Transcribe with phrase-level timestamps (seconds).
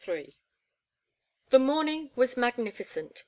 [1.51, 3.19] THE morning was magnificent.